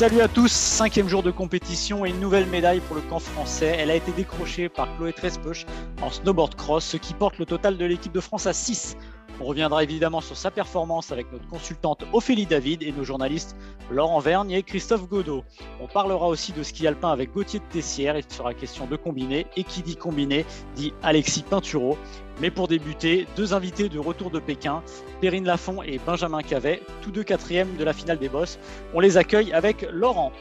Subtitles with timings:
[0.00, 3.76] Salut à tous, cinquième jour de compétition et une nouvelle médaille pour le camp français.
[3.78, 5.66] Elle a été décrochée par Chloé Trespeuch
[6.00, 8.96] en snowboard cross, ce qui porte le total de l'équipe de France à 6
[9.40, 13.56] on reviendra évidemment sur sa performance avec notre consultante Ophélie David et nos journalistes
[13.90, 15.44] Laurent Vergne et Christophe Godot.
[15.80, 18.18] On parlera aussi de ski alpin avec Gauthier de Tessière.
[18.18, 20.44] Il sera question de combiné et qui dit combiné
[20.76, 21.96] dit Alexis Pinturo.
[22.40, 24.82] Mais pour débuter, deux invités de retour de Pékin,
[25.20, 28.58] Perrine Lafont et Benjamin Cavet, tous deux quatrièmes de la finale des bosses.
[28.94, 30.32] On les accueille avec Laurent.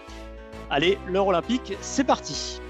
[0.69, 2.61] Allez, l'heure olympique, c'est parti.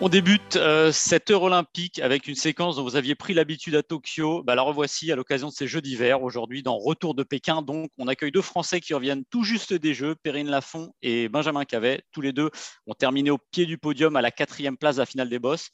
[0.00, 3.82] On débute euh, cette heure olympique avec une séquence dont vous aviez pris l'habitude à
[3.82, 4.44] Tokyo.
[4.44, 6.22] Bah, la revoici à l'occasion de ces Jeux d'hiver.
[6.22, 9.94] Aujourd'hui, dans Retour de Pékin, donc, on accueille deux Français qui reviennent tout juste des
[9.94, 12.00] Jeux, Perrine Lafont et Benjamin Cavet.
[12.12, 12.48] Tous les deux
[12.86, 15.70] ont terminé au pied du podium à la quatrième place de la finale des Bosses.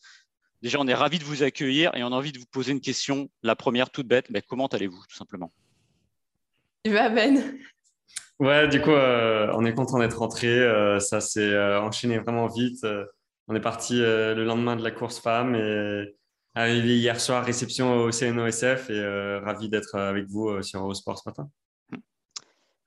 [0.64, 2.80] Déjà, on est ravis de vous accueillir et on a envie de vous poser une
[2.80, 3.30] question.
[3.44, 5.52] La première, toute bête, mais comment allez-vous, tout simplement?
[6.84, 7.58] Tu vas, Ben?
[8.40, 10.48] Ouais, du coup, euh, on est content d'être rentré.
[10.48, 12.84] Euh, ça s'est enchaîné vraiment vite.
[13.46, 16.16] On est parti euh, le lendemain de la course femme et
[16.54, 21.18] arrivé hier soir, réception au CNOSF et euh, ravi d'être avec vous euh, sur Eurosport
[21.18, 21.50] ce matin.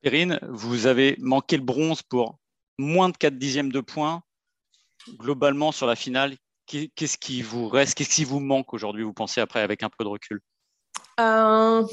[0.02, 2.40] Perrine, vous avez manqué le bronze pour
[2.80, 4.24] moins de 4 dixièmes de points.
[5.20, 6.36] Globalement, sur la finale,
[6.68, 10.04] qu'est-ce qui vous reste Qu'est-ce qui vous manque aujourd'hui, vous pensez, après, avec un peu
[10.04, 10.42] de recul?
[11.20, 11.84] Euh,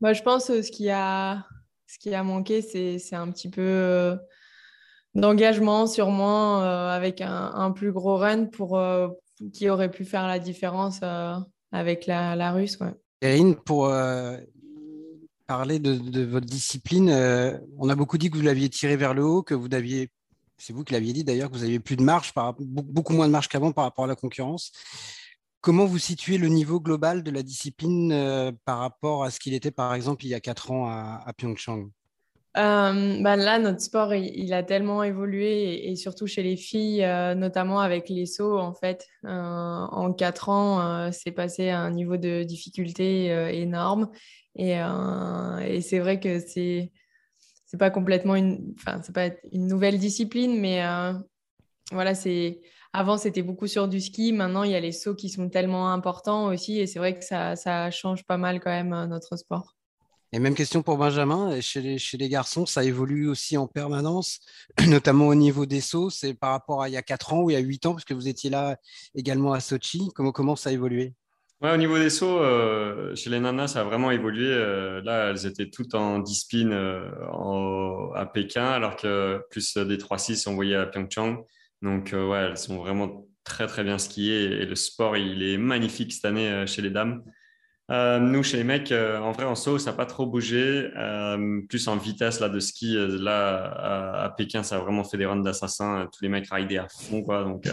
[0.00, 1.46] bah, Je pense que ce qui a,
[1.86, 4.18] ce qui a manqué, c'est un petit peu
[5.14, 9.08] d'engagement sûrement euh, avec un, plus gros run pour euh,
[9.52, 11.34] qui aurait pu faire la différence euh,
[11.72, 12.78] avec la, la russe.
[12.80, 13.54] Ouais.
[13.64, 13.92] pour
[15.46, 17.10] parler de, votre discipline,
[17.78, 20.10] on a beaucoup dit que vous l'aviez tiré vers le haut, que vous aviez,
[20.58, 23.32] c'est vous qui l'aviez dit d'ailleurs, que vous aviez plus de marge, beaucoup moins de
[23.32, 24.72] marge qu'avant par rapport à la concurrence.
[25.60, 29.70] Comment vous situez le niveau global de la discipline par rapport à ce qu'il était
[29.70, 31.88] par exemple il y a quatre ans à, Pyeongchang?
[32.56, 37.34] Euh, bah là, notre sport, il, a tellement évolué et, surtout chez les filles, euh,
[37.34, 39.08] notamment avec les sauts, en fait.
[39.24, 43.26] Euh, en quatre ans, c'est passé à un niveau de difficulté
[43.60, 44.10] énorme.
[44.56, 44.76] Et
[45.80, 46.92] c'est vrai que c'est
[47.74, 50.80] c'est pas complètement une, c'est pas une nouvelle discipline, mais
[51.90, 52.60] voilà, c'est
[52.92, 54.32] avant c'était beaucoup sur du ski.
[54.32, 57.24] Maintenant, il y a les sauts qui sont tellement importants aussi, et c'est vrai que
[57.24, 59.74] ça, change pas mal quand même notre sport.
[60.32, 64.38] Et même question pour Benjamin, chez les, chez les garçons, ça évolue aussi en permanence,
[64.86, 66.10] notamment au niveau des sauts.
[66.10, 67.92] C'est par rapport à il y a 4 ans ou il y a 8 ans,
[67.94, 68.76] parce que vous étiez là
[69.16, 70.10] également à Sochi.
[70.14, 71.12] Comment, comment ça a évolué?
[71.72, 74.48] Au niveau des sauts, euh, chez les nanas, ça a vraiment évolué.
[74.48, 77.08] Euh, là, elles étaient toutes en dispine euh,
[78.14, 81.42] à Pékin, alors que plus des 3-6, on voyait à Pyeongchang.
[81.80, 86.12] Donc, ouais, elles sont vraiment très, très bien skiées et le sport, il est magnifique
[86.12, 87.22] cette année chez les dames.
[87.88, 90.90] Nous, chez les mecs, en vrai, en saut, ça n'a pas trop bougé.
[91.68, 95.36] Plus en vitesse là, de ski, là, à, Pékin, ça a vraiment fait des runs
[95.36, 96.08] d'assassins.
[96.12, 97.22] Tous les mecs ridaient à fond.
[97.22, 97.66] Quoi, donc,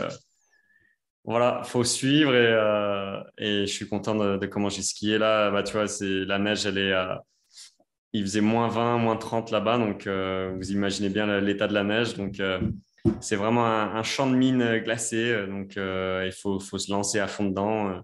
[1.23, 2.33] voilà, faut suivre.
[3.37, 5.51] Et, je suis content de, comment j'ai skié là.
[5.51, 6.93] Bah, tu vois, la neige, elle est.
[8.13, 9.77] il faisait moins 20, moins 30 là-bas.
[9.77, 12.15] Donc, vous imaginez bien l'état de la neige.
[12.15, 12.41] Donc,
[13.19, 15.45] c'est vraiment un, champ de mine glacé.
[15.47, 18.03] Donc, il faut, se lancer à fond dedans.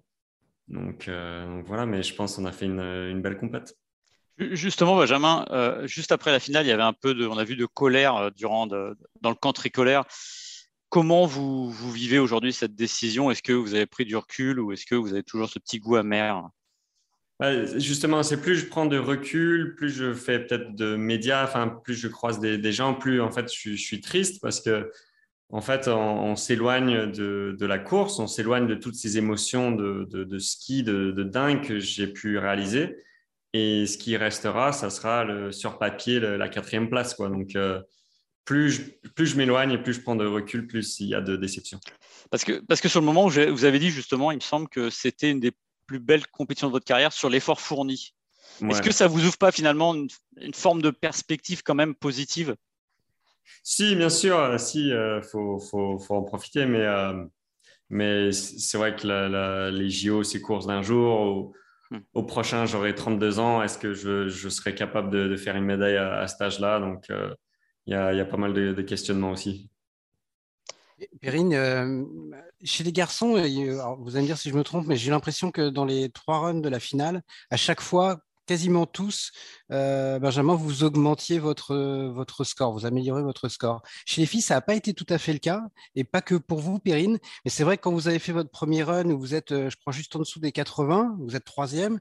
[0.75, 3.75] Euh, donc, voilà, mais je pense qu'on a fait une, belle compète.
[4.37, 7.43] Justement, Benjamin, euh, juste après la finale, il y avait un peu de, on a
[7.43, 10.05] vu de colère euh, durant dans le camp tricolore.
[10.89, 13.29] Comment vous, vous vivez aujourd'hui cette décision?
[13.29, 15.79] Est-ce que vous avez pris du recul ou est-ce que vous avez toujours ce petit
[15.79, 16.49] goût amer?
[17.75, 21.93] Justement, c'est plus je prends de recul, plus je fais peut-être de médias, enfin plus
[21.93, 24.91] je croise des, gens, plus en fait je suis triste parce que
[25.49, 30.83] en fait, on, s'éloigne de, la course, on s'éloigne de toutes ces émotions de, ski,
[30.83, 32.97] de, dingue que j'ai pu réaliser.
[33.53, 37.13] Et ce qui restera, ça sera sur papier la quatrième place.
[37.13, 37.29] Quoi.
[37.29, 37.81] Donc, euh,
[38.47, 41.19] plus je, plus je m'éloigne et plus je prends de recul, plus il y a
[41.19, 41.79] de déception.
[42.31, 44.69] Parce que, parce que sur le moment où vous avez dit justement, il me semble
[44.69, 45.51] que c'était une des
[45.85, 48.13] plus belles compétitions de votre carrière sur l'effort fourni.
[48.61, 52.55] Est-ce que ça vous ouvre pas finalement une, forme de perspective quand même positive?
[53.63, 56.87] Si, bien sûr, si, il faut, faut, faut, en profiter, mais,
[57.89, 59.05] mais c'est vrai que
[59.69, 61.53] les JO, c'est course d'un jour.
[61.91, 61.99] Hmm.
[62.13, 63.61] Au, prochain, j'aurai 32 ans.
[63.61, 66.79] Est-ce que je, je, serai capable de, faire une médaille à, à cet âge-là?
[66.79, 67.09] Donc,
[67.87, 69.69] il y, a, pas mal de, de questionnements aussi.
[71.21, 72.03] Perrine, euh,
[72.63, 75.69] chez les garçons, vous allez me dire si je me trompe, mais j'ai l'impression que
[75.69, 79.31] dans les trois runs de la finale, à chaque fois, quasiment tous,
[79.71, 81.75] euh, Benjamin, vous augmentiez votre,
[82.07, 83.83] votre score, vous améliorez votre score.
[84.05, 85.61] Chez les filles, ça n'a pas été tout à fait le cas,
[85.95, 88.49] et pas que pour vous, Perrine, mais c'est vrai que quand vous avez fait votre
[88.49, 91.45] premier run, où vous êtes, euh, je crois, juste en dessous des 80, vous êtes
[91.45, 91.99] troisième,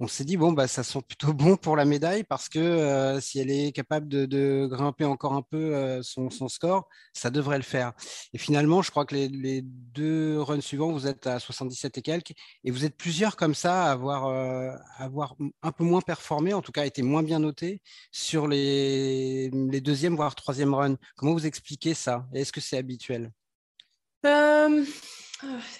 [0.00, 3.20] on s'est dit bon bah ça sent plutôt bon pour la médaille parce que euh,
[3.20, 7.64] si elle est capable de, grimper encore un peu euh, son, score, ça devrait le
[7.64, 7.92] faire.
[8.32, 12.32] Et finalement, je crois que les, deux runs suivants, vous êtes à 77 et quelques,
[12.64, 14.72] et vous êtes plusieurs comme ça à avoir, euh,
[15.62, 20.16] un peu moins performé, en tout cas été moins bien noté sur les, les deuxième
[20.16, 20.96] voire troisième runs.
[21.16, 22.26] Comment vous expliquez ça?
[22.32, 23.32] Est-ce que c'est habituel?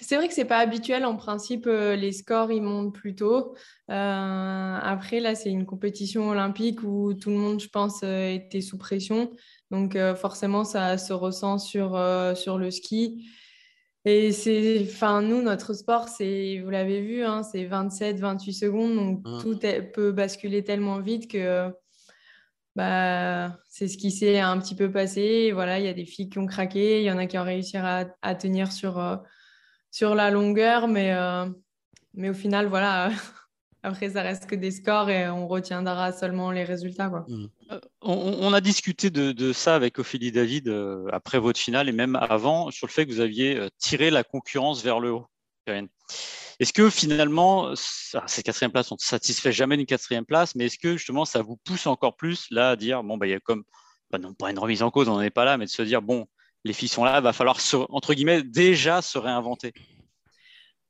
[0.01, 1.05] C'est vrai que c'est pas habituel.
[1.05, 3.55] En principe, euh, les scores ils montent plus tôt.
[3.89, 8.61] Euh, après, là, c'est une compétition olympique où tout le monde, je pense, euh, était
[8.61, 9.31] sous pression.
[9.71, 11.91] Donc, forcément, ça se ressent sur,
[12.35, 13.29] sur le ski.
[14.03, 18.95] Et c'est, enfin, nous, notre sport, c'est, vous l'avez vu, hein, c'est 27, 28 secondes.
[18.95, 19.41] Donc, mmh.
[19.41, 19.59] tout
[19.93, 21.71] peut basculer tellement vite que
[22.75, 25.51] bah, c'est ce qui s'est un petit peu passé.
[25.51, 27.43] Voilà, il y a des filles qui ont craqué, il y en a qui ont
[27.43, 28.97] réussi à, à tenir sur
[29.91, 31.45] sur la longueur, mais, euh,
[32.13, 33.11] mais au final, voilà.
[33.83, 37.07] Après, ça reste que des scores et on retiendra seulement les résultats.
[37.07, 37.45] Mmh.
[37.71, 42.17] Euh, on, a discuté de, ça avec Ophélie David euh, après votre finale et même
[42.17, 45.27] avant sur le fait que vous aviez tiré la concurrence vers le haut.
[46.59, 50.77] Est-ce que finalement, cette quatrième place, on ne satisfait jamais d'une quatrième place, mais est-ce
[50.77, 53.39] que justement ça vous pousse encore plus là à dire, bon, bah, il y a
[53.39, 53.63] comme,
[54.11, 55.83] bah, non pas une remise en cause, on n'en est pas là, mais de se
[55.83, 56.27] dire, bon,
[56.65, 57.57] les filles sont là, va falloir,
[57.89, 59.73] entre guillemets, déjà se réinventer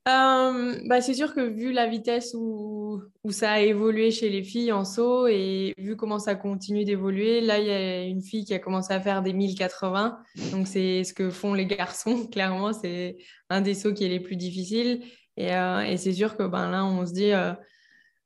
[0.08, 4.72] euh, bah, C'est sûr que vu la vitesse où, ça a évolué chez les filles
[4.72, 8.54] en saut et vu comment ça continue d'évoluer, là, il y a une fille qui
[8.54, 10.18] a commencé à faire des 1080.
[10.52, 12.72] Donc, c'est ce que font les garçons, clairement.
[12.72, 13.18] C'est
[13.48, 15.04] un des sauts qui est les plus difficiles.
[15.36, 17.52] Et, euh, c'est sûr que ben, là, on se dit, euh,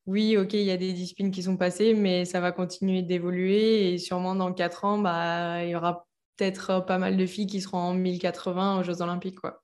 [0.07, 3.93] oui, OK, il y a des disciplines qui sont passées, mais ça va continuer d'évoluer.
[3.93, 6.07] Et sûrement dans 4 ans, bah, il y aura
[6.37, 9.41] peut-être euh, pas mal de filles qui seront en 1080 aux Jeux Olympiques.
[9.41, 9.63] Quoi.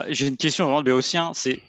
[0.00, 1.60] Euh, j'ai une question vraiment de Béotien, c'est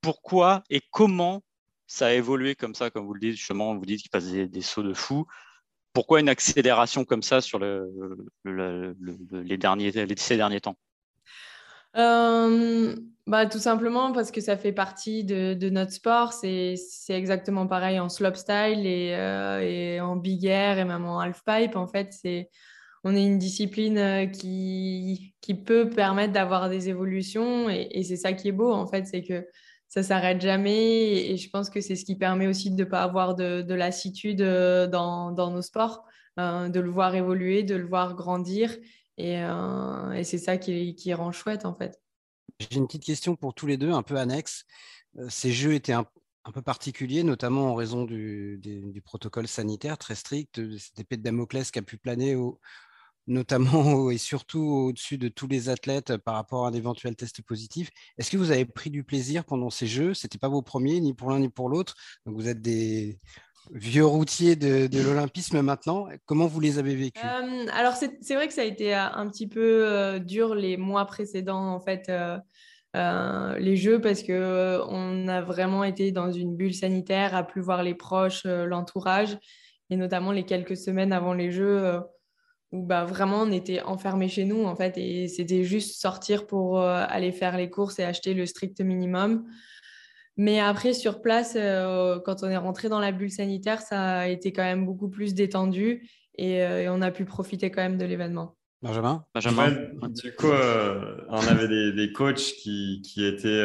[0.00, 1.42] pourquoi et comment
[1.86, 4.62] ça a évolué comme ça, comme vous le dites, justement, vous dites qu'il passe des,
[4.62, 5.26] sauts de fou.
[5.92, 10.76] Pourquoi une accélération comme ça sur le, les, derniers, ces derniers temps?
[11.96, 12.96] Euh,
[13.28, 16.32] bah, Tout simplement parce que ça fait partie de, notre sport.
[16.32, 16.74] C'est
[17.10, 19.10] exactement pareil en slopestyle et,
[19.62, 21.76] et en big air et même en halfpipe.
[21.76, 22.50] En fait, c'est
[23.04, 28.32] on est une discipline euh, qui, qui peut permettre d'avoir des évolutions et, c'est ça
[28.32, 29.46] qui est beau en fait, c'est que
[29.88, 33.02] ça s'arrête jamais et, je pense que c'est ce qui permet aussi de ne pas
[33.02, 36.04] avoir de, lassitude euh, dans, nos sports,
[36.40, 38.74] euh, de le voir évoluer, de le voir grandir
[39.18, 39.40] et,
[40.24, 42.00] c'est ça qui, qui, rend chouette en fait.
[42.58, 44.64] J'ai une petite question pour tous les deux, un peu annexe.
[45.28, 46.06] Ces jeux étaient un,
[46.52, 51.70] peu particuliers, notamment en raison du, du, protocole sanitaire très strict, cette épée de Damoclès
[51.70, 52.60] qui a pu planer au,
[53.26, 53.64] notamment
[54.10, 57.90] et surtout au-dessus de tous les athlètes euh, par rapport à un éventuel test positif.
[58.18, 60.14] Est-ce que vous avez pris du plaisir pendant ces Jeux?
[60.14, 61.94] Ce n'était pas vos premiers, ni pour l'un ni pour l'autre.
[62.26, 63.18] Donc vous êtes des
[63.72, 66.06] vieux routiers de, l'olympisme maintenant.
[66.26, 67.22] Comment vous les avez vécus?
[67.24, 71.06] Euh, Alors c'est vrai que ça a été euh, un petit peu dur les mois
[71.06, 72.10] précédents, en fait.
[72.94, 77.82] les jeux parce que on a vraiment été dans une bulle sanitaire à plus voir
[77.82, 79.38] les proches, l'entourage
[79.90, 82.00] et notamment les quelques semaines avant les jeux
[82.74, 86.80] où bah, vraiment on était enfermés chez nous en fait et c'était juste sortir pour
[86.80, 89.46] euh, aller faire les courses et acheter le strict minimum.
[90.36, 94.26] Mais après sur place, euh, quand on est rentré dans la bulle sanitaire, ça a
[94.26, 98.04] été quand même beaucoup plus détendu et, euh, on a pu profiter quand même de
[98.04, 98.56] l'événement.
[98.82, 99.70] Benjamin, Benjamin.
[100.10, 103.64] du coup, on avait des, des coachs qui, qui étaient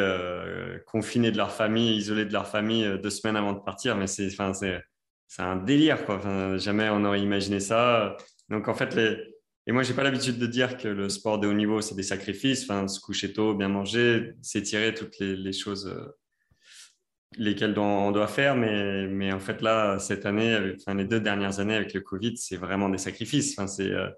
[0.86, 4.30] confinés de leur famille, isolés de leur famille deux semaines avant de partir, mais c'est,
[4.30, 6.06] c'est un délire.
[6.06, 6.56] Quoi.
[6.56, 8.16] jamais on aurait imaginé ça.
[8.50, 8.96] Donc, en fait,
[9.66, 12.02] et moi, j'ai pas l'habitude de dire que le sport de haut niveau, c'est des
[12.02, 12.64] sacrifices.
[12.64, 16.18] Enfin, se coucher tôt, bien manger, s'étirer, toutes les, choses euh,
[17.36, 18.56] lesquelles on doit faire.
[18.56, 22.36] Mais, mais en fait, là, cette année, enfin, les deux dernières années avec le Covid,
[22.36, 23.54] c'est vraiment des sacrifices.
[23.66, 24.08] C'est, euh,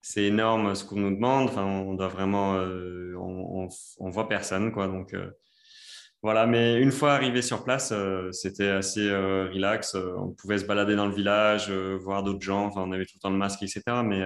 [0.00, 1.48] c'est énorme ce qu'on nous demande.
[1.50, 4.86] Enfin, on doit vraiment, euh, on, voit personne, quoi.
[4.86, 5.14] Donc,
[6.22, 9.96] voilà, mais une fois arrivé sur place, euh, c'était assez euh, relax.
[9.96, 12.66] Euh, on pouvait se balader dans le village, voir d'autres gens.
[12.66, 13.82] Enfin, on avait tout le temps le masque, etc.
[14.04, 14.24] Mais,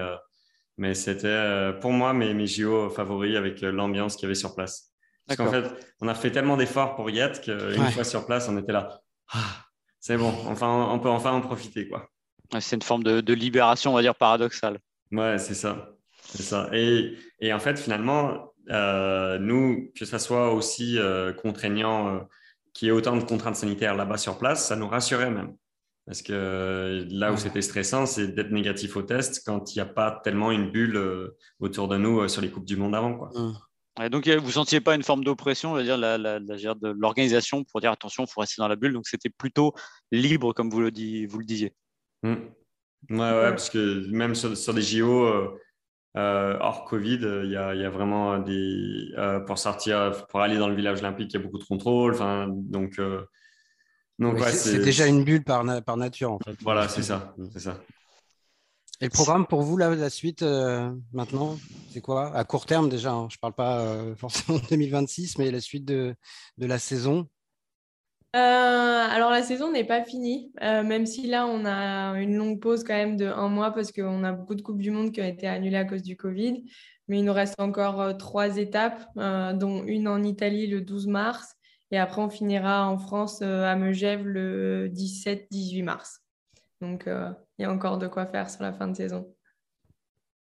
[0.77, 4.93] Mais c'était pour moi mes, mes JO favoris avec l'ambiance qu'il y avait sur place.
[5.27, 5.65] Parce qu'en fait,
[6.01, 9.01] on a fait tellement d'efforts pour y être qu'une fois sur place, on était là.
[9.33, 9.65] Ah,
[9.99, 11.89] c'est bon, enfin, on peut enfin en profiter.
[11.89, 12.09] quoi.
[12.61, 14.79] C'est une forme de, libération, on va dire, paradoxale.
[15.11, 15.89] Ouais, c'est ça.
[16.29, 16.69] C'est ça.
[16.73, 22.21] Et, et, en fait, finalement, euh, nous, que ça soit aussi euh, contraignant, euh,
[22.73, 25.55] qu'il y ait autant de contraintes sanitaires là-bas sur place, ça nous rassurait même.
[26.07, 29.87] Parce que là où c'était stressant, c'est d'être négatif au test quand il n'y a
[29.87, 33.17] pas tellement une bulle autour de nous sur les Coupes du Monde avant.
[33.17, 33.31] Quoi.
[33.35, 33.53] Mmh
[34.11, 37.91] donc, vous ne sentiez pas une forme d'oppression, on dire, la, de l'organisation pour dire
[37.91, 38.93] attention, il faut rester dans la bulle.
[38.93, 39.75] Donc, c'était plutôt
[40.13, 40.91] libre, comme vous le,
[41.27, 41.73] vous le disiez.
[42.23, 42.35] Mmh.
[43.11, 45.59] Ouais, ouais, parce que même sur, des JO euh,
[46.17, 49.13] euh, hors Covid, il y, a, vraiment des.
[49.19, 52.17] Euh, pour sortir, pour aller dans le village olympique, il y a beaucoup de contrôles.
[52.49, 53.01] Donc,
[54.19, 56.57] donc c'est déjà une bulle par, par nature, en fait.
[56.63, 57.35] Voilà, c'est ça.
[57.53, 57.79] C'est ça.
[59.01, 61.59] Et le programme pour vous, là, la suite, euh, maintenant,
[61.91, 62.35] c'est quoi?
[62.35, 63.29] À court terme déjà, hein.
[63.31, 66.15] je ne parle pas euh, forcément de 2026, mais la suite de,
[66.57, 67.36] de la saison euh,
[68.37, 72.95] alors la saison n'est pas finie, même si là on a une longue pause quand
[72.95, 75.47] même de un mois parce qu'on a beaucoup de coupes du monde qui ont été
[75.47, 76.65] annulées à cause du Covid.
[77.09, 81.55] Mais il nous reste encore trois étapes, dont une en Italie le 12 mars
[81.91, 86.21] et après on finira en France à Megève le 17-18 mars.
[86.81, 89.33] Donc il y a encore de quoi faire sur la fin de saison.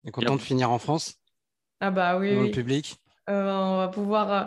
[0.06, 1.16] Et content de finir en France?
[1.80, 2.36] Ah bah oui.
[2.36, 2.96] Dans le public?
[3.30, 4.46] Euh, On va pouvoir euh,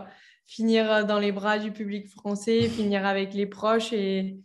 [0.50, 4.36] finir dans les bras du public français, finir avec les proches et,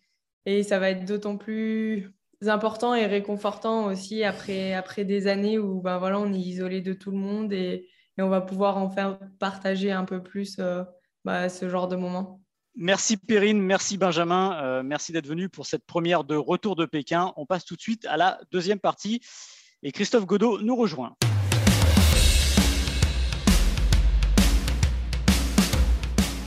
[0.45, 2.11] et ça va être d'autant plus
[2.45, 6.93] important et réconfortant aussi après, après des années où ben voilà, on est isolé de
[6.93, 10.83] tout le monde et, et on va pouvoir en faire partager un peu plus euh,
[11.23, 12.39] bah, ce genre de moments.
[12.75, 17.33] Merci Perrine, merci Benjamin, euh, merci d'être venu pour cette première de Retour de Pékin.
[17.35, 19.21] On passe tout de suite à la deuxième partie
[19.81, 21.15] et Christophe Godot nous rejoint.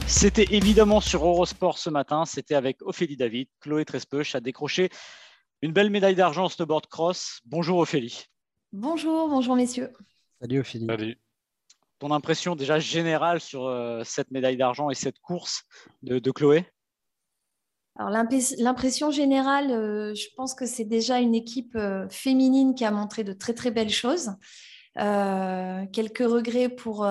[0.08, 3.46] C'était évidemment sur Eurosport ce matin, c'était avec Ophélie David.
[3.60, 4.88] Chloé Trespeuch a décroché
[5.60, 7.40] une belle médaille d'argent en snowboard cross.
[7.44, 8.24] Bonjour Ophélie.
[8.72, 9.92] Bonjour, bonjour messieurs.
[10.40, 10.86] Salut Ophélie.
[10.86, 11.18] Salut
[11.98, 15.64] ton impression déjà générale sur euh, cette médaille d'argent et cette course
[16.02, 16.64] de, Chloé?
[17.96, 22.90] Alors l'impression générale, euh, je pense que c'est déjà une équipe euh, féminine qui a
[22.92, 24.30] montré de très très belles choses.
[24.94, 27.04] quelques regrets pour,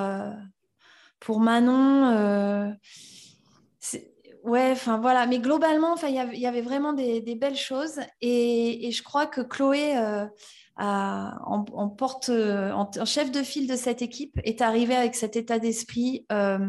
[1.19, 2.75] pour Manon.
[4.43, 9.25] ouais, enfin voilà, mais globalement, il y, avait vraiment des, belles choses et, je crois
[9.25, 9.95] que Chloé
[10.77, 16.25] en, porte, en, chef de file de cette équipe, est arrivé avec cet état d'esprit,
[16.31, 16.59] euh,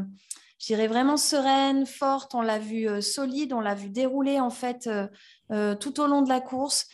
[0.58, 2.34] je dirais vraiment sereine, forte.
[2.34, 4.88] On l'a vu euh, solide, on l'a vu dérouler en fait
[5.52, 6.88] euh, tout au long de la course.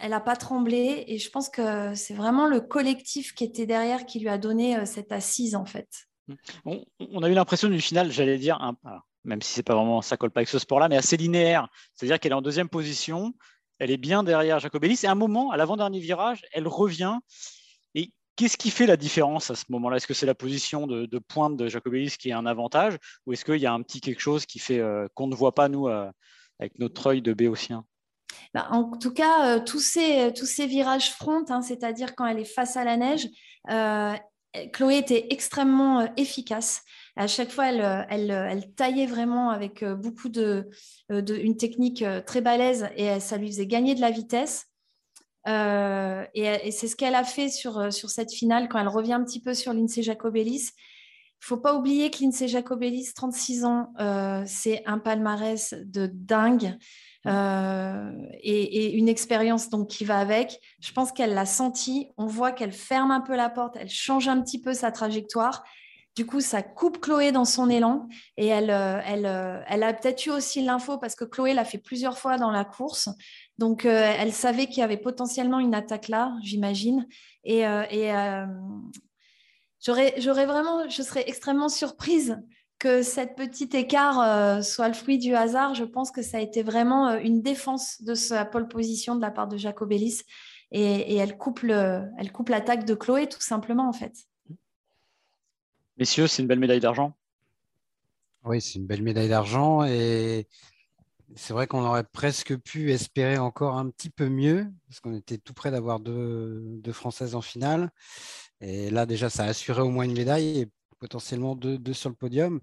[0.00, 4.06] Elle n'a pas tremblé et je pense que c'est vraiment le collectif qui était derrière
[4.06, 5.88] qui lui a donné cette assise en fait.
[6.64, 8.58] On, a eu l'impression d'une finale, j'allais dire,
[9.24, 11.68] même si c'est pas vraiment ça colle pas avec ce sport-là, mais assez linéaire.
[11.94, 13.32] C'est-à-dire qu'elle est en deuxième position,
[13.78, 14.98] elle est bien derrière Jacobelli.
[15.02, 17.18] Et à un moment, à l'avant-dernier virage, elle revient.
[17.94, 19.96] Et qu'est-ce qui fait la différence à ce moment-là?
[19.96, 22.96] Est-ce que c'est la position de, pointe de Jacobelli qui est un avantage?
[23.26, 25.54] Ou est-ce qu'il y a un petit quelque chose qui fait euh, qu'on ne voit
[25.54, 26.10] pas, nous, euh,
[26.58, 27.84] avec notre œil de béotien?
[28.54, 32.38] Bah, en tout cas, euh, tous, ces, tous ces virages front, hein, c'est-à-dire quand elle
[32.38, 33.28] est face à la neige,
[34.72, 36.82] Chloé était extrêmement efficace.
[37.16, 40.68] À chaque fois, elle, euh, euh, elle, taillait vraiment avec euh, beaucoup de,
[41.08, 44.66] une technique très balèze et ça lui faisait gagner de la vitesse.
[45.46, 49.40] et, c'est ce qu'elle a fait sur, sur cette finale quand elle revient un petit
[49.40, 50.70] peu sur Lindsay Jacobellis.
[51.38, 53.92] Il ne faut pas oublier que Lindsay Jacobellis, 36 ans,
[54.46, 56.76] c'est un palmarès de dingue.
[57.26, 60.60] Et, une expérience donc qui va avec.
[60.80, 62.08] Je pense qu'elle l'a senti.
[62.16, 65.64] On voit qu'elle ferme un peu la porte, elle change un petit peu sa trajectoire
[66.16, 69.92] du coup, ça coupe Chloé dans son élan et elle, euh, elle, euh, elle a
[69.92, 73.10] peut-être eu aussi l'info parce que Chloé l'a fait plusieurs fois dans la course.
[73.58, 77.06] Donc, euh, elle savait qu'il y avait potentiellement une attaque là, j'imagine.
[77.44, 78.12] Et, et
[79.84, 82.38] j'aurais vraiment, je serais extrêmement surprise
[82.78, 85.74] que cette petite écart soit le fruit du hasard.
[85.74, 89.30] Je pense que ça a été vraiment une défense de sa pole position de la
[89.30, 90.22] part de Jacobellis
[90.70, 94.12] et, et elle coupe l'attaque de Chloé tout simplement en fait.
[95.98, 97.16] Messieurs, c'est une belle médaille d'argent.
[98.44, 100.46] Oui, c'est une belle médaille d'argent et
[101.34, 105.38] c'est vrai qu'on aurait presque pu espérer encore un petit peu mieux parce qu'on était
[105.38, 107.90] tout près d'avoir deux, Françaises en finale.
[108.60, 110.68] Et là, déjà, ça a assuré au moins une médaille et
[110.98, 112.60] potentiellement deux, sur le podium.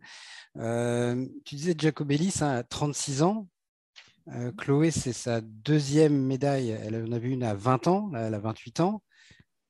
[0.57, 3.47] Euh, tu disais Jacobelli, a 36 ans.
[4.29, 6.69] Euh, Chloé, c'est sa deuxième médaille.
[6.69, 9.01] Elle en a vu une à 20 ans, elle a 28 ans.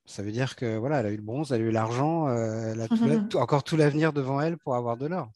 [0.06, 2.82] Ça veut dire que voilà, elle a eu le bronze, elle a eu l'argent, elle
[2.82, 2.88] a
[3.42, 5.30] encore tout l'avenir devant elle pour avoir de l'or.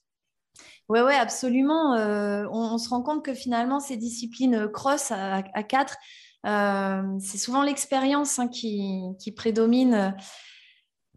[0.89, 1.93] Oui, ouais, absolument.
[2.51, 5.95] On, se rend compte que finalement, ces disciplines cross à, à 4,
[7.19, 10.15] c'est souvent l'expérience hein, qui, qui, prédomine.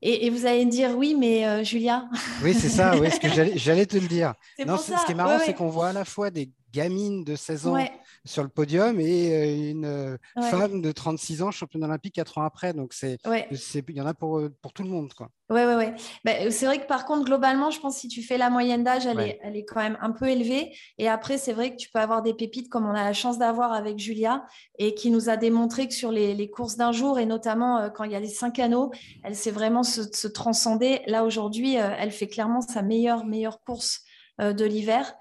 [0.03, 2.05] Et, vous allez me dire, oui, mais euh, Julia.
[2.43, 4.35] Oui, c'est ça, oui, ce que j'allais te le dire.
[4.67, 7.67] Non, ce qui est marrant, c'est qu'on voit à la fois des gamine de 16
[7.67, 7.77] ans
[8.25, 10.17] sur le podium et euh, une euh,
[10.51, 12.73] femme de 36 ans championne olympique 4 ans après.
[12.75, 15.13] Donc, c'est, il y en a pour, euh, pour tout le monde.
[15.15, 15.31] Quoi.
[15.49, 15.95] Ouais, ouais, ouais.
[16.25, 18.85] Bah, c'est vrai que par contre, globalement, je pense que si tu fais la moyenne
[18.85, 20.77] d'âge, elle, est, elle est quand même un peu élevée.
[20.99, 23.39] Et après, c'est vrai que tu peux avoir des pépites comme on a la chance
[23.39, 24.45] d'avoir avec Julia
[24.79, 28.05] et qui nous a démontré que sur les, les courses d'un jour et notamment quand
[28.05, 28.93] il y a les cinq anneaux,
[29.25, 31.01] elle sait vraiment se, se transcender.
[31.07, 34.03] Là, aujourd'hui, elle fait clairement sa meilleure, meilleure course
[34.39, 35.15] de l'hiver.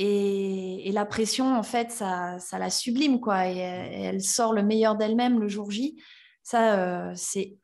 [0.00, 3.48] Et, la pression, en fait, ça, ça la sublime, quoi.
[3.48, 6.00] Et, elle sort le meilleur d'elle-même le jour J.
[6.44, 7.58] Ça, euh, c'est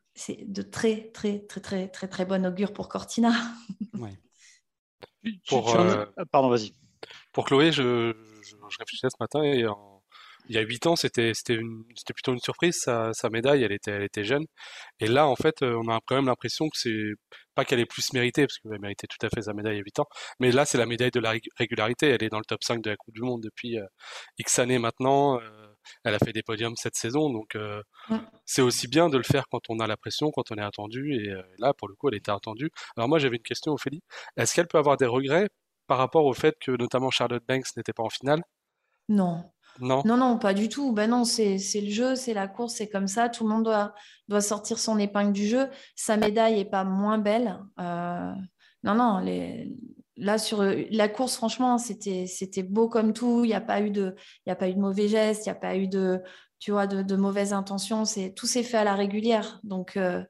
[0.45, 3.31] de très, très, très, très, très, très bon augure pour Cortina.
[5.47, 6.71] Pour, euh, Pardon, vas-y.
[7.31, 8.13] Pour Chloé, je,
[8.43, 9.65] je, réfléchissais ce matin et
[10.49, 11.33] il y a huit ans, c'était
[12.13, 12.77] plutôt une surprise.
[12.79, 14.45] Sa, sa, médaille, elle était, elle était jeune.
[14.99, 17.13] Et là, en fait, euh, on a quand même l'impression que c'est
[17.55, 19.99] pas qu'elle est plus méritée, parce qu'elle méritait tout à fait sa médaille à 8
[19.99, 20.07] ans,
[20.39, 22.09] mais là, c'est la médaille de la régularité.
[22.09, 23.85] Elle est dans le top 5 de la Coupe du Monde depuis euh,
[24.39, 25.39] X années maintenant.
[25.39, 25.67] Euh,
[26.03, 27.55] elle a fait des podiums cette saison, donc
[28.45, 31.13] c'est aussi bien de le faire quand on a la pression, quand on est attendu.
[31.13, 32.71] Et là, pour le coup, elle était attendue.
[32.97, 34.01] Alors moi, j'avais une question, Ophélie.
[34.35, 35.47] Est-ce qu'elle peut avoir des regrets
[35.87, 38.41] par rapport au fait que notamment Charlotte Banks n'était pas en finale?
[39.09, 39.43] Non.
[39.79, 40.03] Non.
[40.05, 40.93] non, pas du tout.
[40.93, 43.29] Ben non, c'est le jeu, c'est la course, c'est comme ça.
[43.29, 43.93] Tout le monde doit,
[44.27, 45.67] doit sortir son épingle du jeu.
[45.95, 47.59] Sa médaille n'est pas moins belle.
[47.79, 48.31] Euh,
[48.83, 49.73] non, non, les,
[50.17, 53.43] là sur la course, franchement, c'était beau comme tout.
[53.43, 54.15] Il n'y a pas eu de,
[54.45, 56.21] il a pas eu de mauvais gestes, il n'y a pas eu de,
[56.59, 58.03] tu vois, de, mauvaises intentions.
[58.35, 59.59] Tout s'est fait à la régulière.
[59.63, 60.23] Donc euh,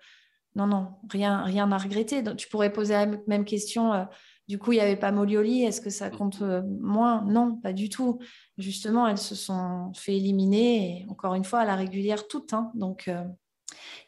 [0.56, 2.22] non, non, rien, rien à regretter.
[2.22, 3.94] Donc, tu pourrais poser la même question.
[3.94, 4.06] Euh,
[4.48, 5.64] du coup, il n'y avait pas Molioli.
[5.64, 7.24] Est-ce que ça compte euh, moins?
[7.24, 8.20] Non, pas du tout.
[8.58, 12.54] Justement, elles se sont fait éliminer, et encore une fois, à la régulière, toutes.
[12.54, 12.72] Hein.
[12.76, 13.24] Donc, euh,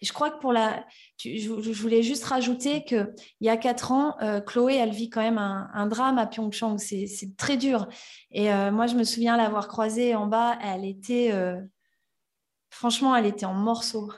[0.02, 0.86] je crois que pour la.
[1.18, 5.40] je, voulais juste rajouter qu'il y a quatre ans, euh, Chloé, elle vit quand même
[5.40, 6.78] un, drame à Pyeongchang.
[6.78, 7.88] C'est très dur.
[8.30, 10.58] Et moi, je me souviens l'avoir croisée en bas.
[10.62, 11.34] Elle était.
[12.70, 14.12] franchement, elle était en morceaux.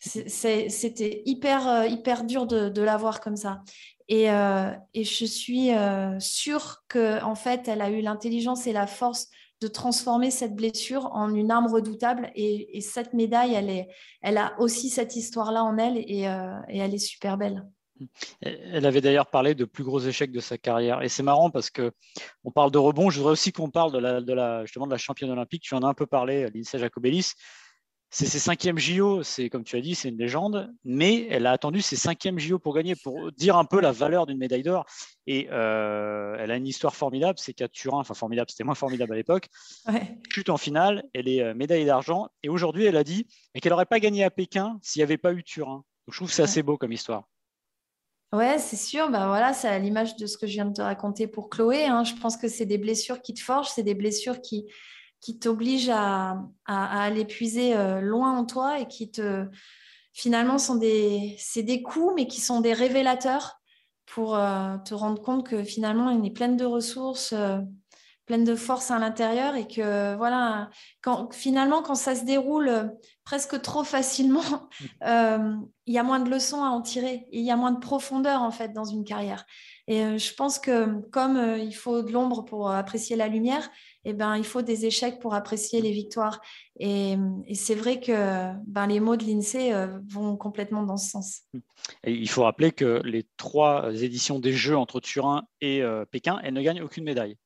[0.00, 3.62] C'était hyper, hyper dur de, de la voir comme ça.
[4.10, 8.86] Euh, et, je suis euh, sûre qu'en en fait, elle a eu l'intelligence et la
[8.86, 9.28] force
[9.60, 12.30] de transformer cette blessure en une arme redoutable.
[12.34, 13.54] Et, cette médaille,
[14.22, 17.66] elle, a aussi cette histoire-là en elle et, euh, elle est super belle.
[18.40, 21.02] Elle avait d'ailleurs parlé de plus gros échecs de sa carrière.
[21.02, 21.90] Et c'est marrant parce que
[22.44, 23.10] on parle de rebond.
[23.10, 25.64] Je voudrais aussi qu'on parle de la, justement de la championne olympique.
[25.64, 27.32] Tu en as un peu parlé, Lindsay Jacobellis.
[28.10, 31.52] C'est ses cinquièmes JO, c'est comme tu as dit, c'est une légende, mais elle a
[31.52, 34.86] attendu ses cinquièmes JO pour gagner, pour dire un peu la valeur d'une médaille d'or.
[35.26, 39.12] Et euh, elle a une histoire formidable, c'est qu'à Turin, enfin formidable, c'était moins formidable
[39.12, 39.48] à l'époque,
[39.88, 40.18] ouais.
[40.30, 43.26] chute en finale, elle est euh, médaille d'argent, et aujourd'hui elle a dit
[43.60, 45.84] qu'elle n'aurait pas gagné à Pékin s'il n'y avait pas eu Turin.
[46.06, 47.24] Donc, je trouve que c'est assez beau comme histoire.
[48.32, 49.10] Ouais, c'est sûr.
[49.10, 51.84] Ben voilà, c'est à l'image de ce que je viens de te raconter pour Chloé.
[51.84, 52.04] Hein.
[52.04, 54.66] Je pense que c'est des blessures qui te forgent, c'est des blessures qui,
[55.20, 59.46] qui t'oblige à, à, aller puiser euh, loin en toi et qui te
[60.12, 63.60] finalement sont des c'est des coups mais qui sont des révélateurs
[64.06, 67.58] pour euh, te rendre compte que finalement il est pleine de ressources euh,
[68.26, 70.68] pleine de force à l'intérieur et que voilà
[71.02, 72.92] quand finalement quand ça se déroule
[73.24, 74.68] presque trop facilement
[75.02, 78.42] il y a moins de leçons à en tirer il y a moins de profondeur
[78.42, 79.46] en fait dans une carrière.
[79.86, 83.70] Et je pense que comme il faut de l'ombre pour apprécier la lumière
[84.08, 86.40] eh ben, il faut des échecs pour apprécier les victoires.
[86.80, 87.16] Et,
[87.54, 91.42] c'est vrai que ben, les mots de l'INSEE euh, vont complètement dans ce sens.
[92.06, 96.54] il faut rappeler que les trois éditions des Jeux entre Turin et euh, Pékin, elles
[96.54, 97.36] ne gagnent aucune médaille.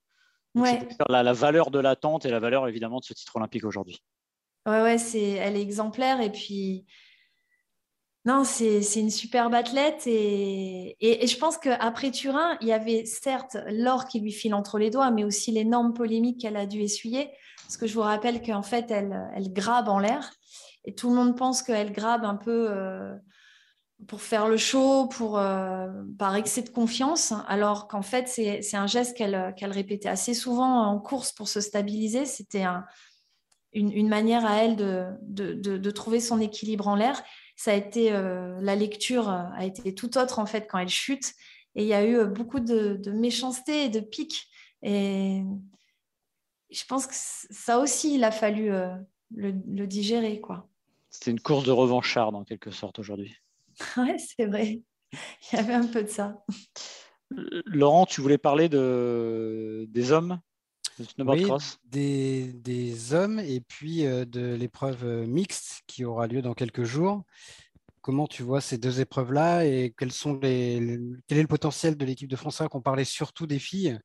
[0.54, 0.86] Ouais.
[0.88, 4.00] C'est la, la, valeur de l'attente et la valeur évidemment de ce titre olympique aujourd'hui.
[4.64, 6.20] Ouais, ouais, c'est, elle est exemplaire.
[6.20, 6.86] Et puis,
[8.24, 13.56] non, c'est une superbe athlète et, et, je pense qu'après Turin, il y avait certes
[13.68, 17.32] l'or qui lui file entre les doigts, mais aussi l'énorme polémique qu'elle a dû essuyer.
[17.64, 20.30] Parce que je vous rappelle qu'en fait, elle, elle grabe en l'air
[20.84, 23.12] et tout le monde pense qu'elle grabe un peu euh,
[24.06, 28.86] pour faire le show, pour, euh, par excès de confiance, alors qu'en fait, c'est un
[28.86, 32.24] geste qu'elle répétait assez souvent en course pour se stabiliser.
[32.24, 32.84] C'était un,
[33.72, 37.20] une, manière à elle de, de trouver son équilibre en l'air
[37.62, 40.88] ça a été euh, la lecture euh, a été tout autre en fait quand elle
[40.88, 41.32] chute
[41.76, 44.48] et il y a eu euh, beaucoup de, méchanceté et de pique
[44.82, 45.44] et
[46.72, 48.72] je pense que ça aussi il a fallu
[49.30, 50.68] le, digérer quoi.
[51.10, 53.36] C'était une course de revancharde en quelque sorte aujourd'hui.
[53.96, 54.82] Ouais, c'est vrai.
[55.12, 56.42] Il y avait un peu de ça.
[57.30, 59.86] Laurent, tu voulais parler de...
[59.88, 60.40] des hommes?
[61.04, 66.26] Snowboard Oui, cross des, des hommes et puis euh, de l'épreuve euh, mixte qui aura
[66.26, 67.22] lieu dans quelques jours.
[68.00, 72.04] Comment tu vois ces deux épreuves-là et quels sont les, quel est le potentiel de
[72.04, 73.98] l'équipe de France On parlait surtout des filles.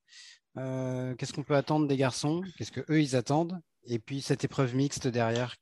[0.58, 4.44] Euh, Qu'est-ce qu'on peut attendre des garçons Qu'est-ce que eux ils attendent Et puis cette
[4.44, 5.56] épreuve mixte derrière?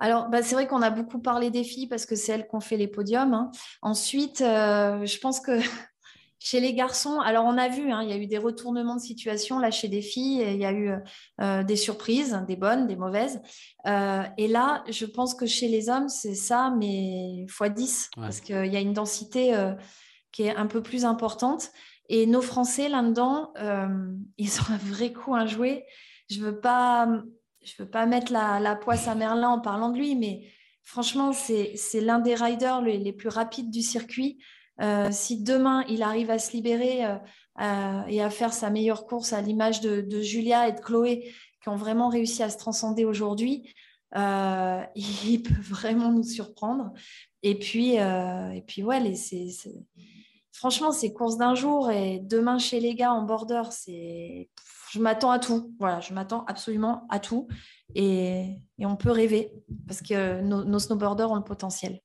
[0.00, 2.54] Alors, bah, c'est vrai qu'on a beaucoup parlé des filles parce que c'est elles qui
[2.54, 3.32] ont fait les podiums.
[3.32, 3.50] hein.
[3.80, 5.58] Ensuite, euh, je pense que
[6.46, 9.00] chez les garçons, alors on a vu, hein, il y a eu des retournements de
[9.00, 10.90] situation là chez des filles, et il y a eu
[11.40, 13.40] euh, des surprises, des bonnes, des mauvaises.
[13.86, 18.22] Euh, et là, je pense que chez les hommes, c'est ça, mais x 10, Ouais.
[18.24, 19.72] parce qu'il y a une densité euh,
[20.32, 21.70] qui est un peu plus importante.
[22.10, 23.54] Et nos Français là-dedans,
[24.36, 25.86] ils ont un vrai coup à jouer.
[26.28, 27.08] Je veux pas
[27.62, 30.42] je ne veux pas mettre la, la poisse à Merlin en parlant de lui, mais
[30.82, 34.36] franchement, c'est c'est l'un des riders les, les plus rapides du circuit.
[34.80, 37.16] Euh, si demain, il arrive à se libérer euh,
[37.60, 41.32] euh, et à faire sa meilleure course à l'image de, Julia et de Chloé,
[41.62, 43.74] qui ont vraiment réussi à se transcender aujourd'hui,
[44.14, 46.92] il peut vraiment nous surprendre.
[47.42, 48.84] Et puis, et puis
[50.52, 54.48] franchement, c'est course d'un jour et demain chez les gars en border, c'est
[54.92, 55.74] je m'attends à tout.
[55.80, 57.48] Voilà, je m'attends absolument à tout.
[57.96, 59.50] Et, on peut rêver
[59.88, 62.00] parce que nos snowboarders ont le potentiel.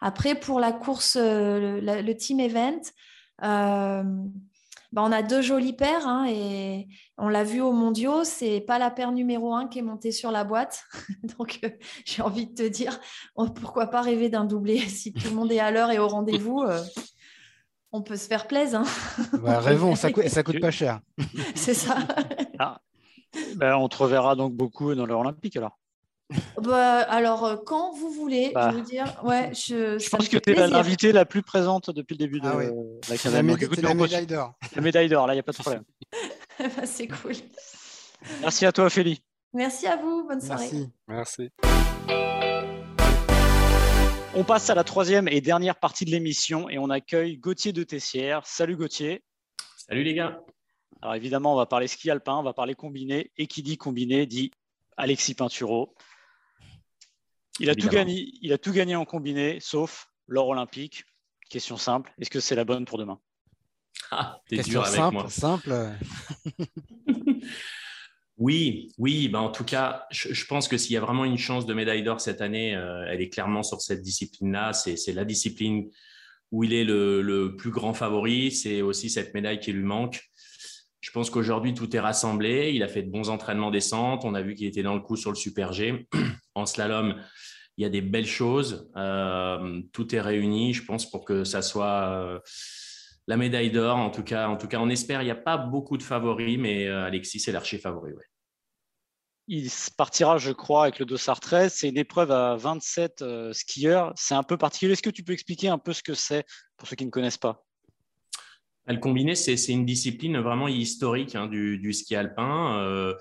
[0.00, 2.80] Après, pour la course, euh, le, la- le team event,
[3.42, 4.02] euh,
[4.92, 8.24] bah, on a deux jolis paires hein, et on l'a vu aux mondiaux.
[8.24, 10.84] C'est pas la paire numéro un qui est montée sur la boîte.
[11.38, 11.70] Donc, euh,
[12.06, 12.98] j'ai envie de te dire,
[13.36, 14.78] oh, pourquoi pas rêver d'un doublé?
[14.88, 16.62] Si tout le monde est à l'heure et au rendez-vous.
[16.62, 16.82] euh,
[17.92, 18.80] on peut se faire plaisir.
[18.80, 18.84] hein.
[19.42, 21.00] Bah, rêvons, ça, coûte- ça coûte pas cher.
[21.54, 21.96] C'est ça.
[23.56, 25.78] Ben, on te reverra donc beaucoup dans l'heure olympique alors.
[26.60, 28.70] Bah, alors, euh, quand vous voulez, Bah.
[28.70, 30.68] je veux dire, ouais, je, pense que tu es plaisir.
[30.68, 34.54] l'invité la plus présente depuis le début de Ah la médaille d'or.
[34.76, 35.84] La médaille d'or, là, il n'y a pas de problème.
[36.58, 37.34] Bah, c'est cool.
[38.40, 39.22] Merci à toi, Ophélie.
[39.52, 40.26] Merci à vous.
[40.26, 40.68] Bonne soirée.
[41.06, 41.48] Merci.
[41.48, 41.50] Merci.
[44.34, 47.84] On passe à la troisième et dernière partie de l'émission et on accueille Gauthier de
[47.84, 48.44] Tessière.
[48.44, 49.22] Salut Gauthier.
[49.76, 50.40] Salut les gars.
[51.00, 53.30] Alors évidemment, on va parler ski alpin, on va parler combiné.
[53.36, 54.50] Et qui dit combiné dit
[54.96, 55.94] Alexis Pinturo.
[57.60, 61.04] Il a, tout gagné, il a tout gagné en combiné, sauf l'or olympique.
[61.50, 63.18] Question simple, est-ce que c'est la bonne pour demain?
[64.10, 65.28] Ah, t'es Question dur avec simple, moi.
[65.28, 65.90] simple.
[68.40, 71.38] Oui, oui, bah en tout cas, je, je pense que s'il y a vraiment une
[71.38, 74.72] chance de médaille d'or cette année, euh, elle est clairement sur cette discipline-là.
[74.72, 75.90] C'est c'est la discipline
[76.52, 78.52] où il est le, le plus grand favori.
[78.52, 80.22] C'est aussi cette médaille qui lui manque.
[81.00, 82.72] Je pense qu'aujourd'hui, tout est rassemblé.
[82.74, 84.24] Il a fait de bons entraînements descente.
[84.24, 86.08] On a vu qu'il était dans le coup sur le Super G.
[86.54, 87.14] En slalom,
[87.76, 88.90] il y a des belles choses.
[88.96, 92.40] Euh, tout est réuni, je pense, pour que ça soit euh,
[93.28, 93.96] la médaille d'or.
[93.96, 95.22] En tout cas, on espère.
[95.22, 98.12] Il n'y a pas beaucoup de favoris, mais euh, Alexis c'est l'archi favori.
[99.50, 101.72] Il partira, je crois, avec le dossard 13.
[101.72, 104.12] C'est une épreuve à 27 euh, skieurs.
[104.16, 104.92] C'est un peu particulier.
[104.92, 106.44] Est-ce que tu peux expliquer un peu ce que c'est
[106.76, 107.64] pour ceux qui ne connaissent pas?
[108.88, 112.78] Le combiné, c'est une discipline vraiment historique hein, du, ski alpin.
[112.80, 113.14] Euh,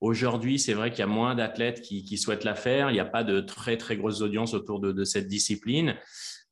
[0.00, 2.90] Aujourd'hui, c'est vrai qu'il y a moins d'athlètes qui, souhaitent la faire.
[2.90, 5.94] Il n'y a pas de très, très grosse audience autour de, cette discipline.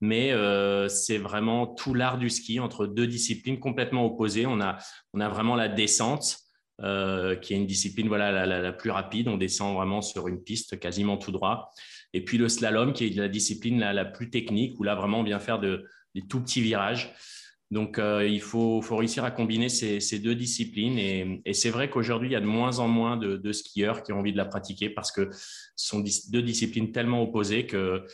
[0.01, 4.44] Mais euh, c'est vraiment tout l'art du ski entre deux disciplines complètement opposées.
[4.47, 4.77] On a,
[5.14, 6.37] on a vraiment la descente,
[6.83, 9.29] euh, qui est une discipline voilà, la, la, la plus rapide.
[9.29, 11.71] On descend vraiment sur une piste quasiment tout droit.
[12.12, 15.21] Et puis le slalom, qui est la discipline la, la plus technique, où là, vraiment,
[15.21, 17.14] on vient faire de, des tout petits virages.
[17.71, 20.99] Donc, euh, il faut, faut, réussir à combiner ces, ces deux disciplines.
[20.99, 24.03] Et, et c'est vrai qu'aujourd'hui, il y a de moins en moins de, de, skieurs
[24.03, 28.07] qui ont envie de la pratiquer parce que ce sont deux disciplines tellement opposées que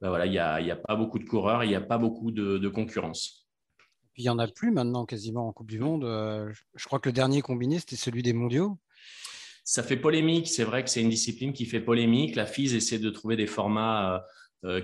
[0.00, 1.80] ben voilà, il n'y a, il y a pas beaucoup de coureurs, il n'y a
[1.80, 3.46] pas beaucoup de, de concurrence.
[4.12, 6.04] Puis il n'y en a plus maintenant quasiment en Coupe du Monde.
[6.04, 8.78] Euh, je crois que le dernier combiné, c'était celui des mondiaux.
[9.62, 10.48] Ça fait polémique.
[10.48, 12.34] C'est vrai que c'est une discipline qui fait polémique.
[12.34, 14.18] La FIS essaie de trouver des formats euh,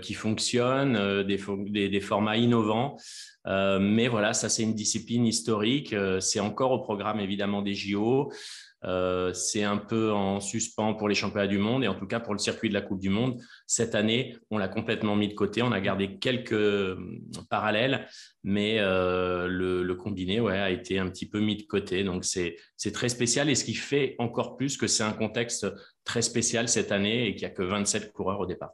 [0.01, 2.97] qui fonctionnent, euh, des, formats innovants.
[3.47, 5.93] Euh, mais voilà, ça c'est une discipline historique.
[5.93, 8.31] Euh, c'est encore au programme évidemment des JO.
[8.85, 12.19] Euh, c'est un peu en suspens pour les championnats du monde et en tout cas
[12.19, 13.41] pour le circuit de la Coupe du Monde.
[13.67, 15.63] Cette année, on l'a complètement mis de côté.
[15.63, 16.97] On a gardé quelques euh,
[17.49, 18.09] parallèles,
[18.43, 22.03] mais euh, le, le, combiné ouais, a été un petit peu mis de côté.
[22.03, 22.57] Donc c'est
[22.93, 25.67] très spécial et ce qui fait encore plus que c'est un contexte
[26.05, 28.73] très spécial cette année et qu'il n'y a que 27 coureurs au départ.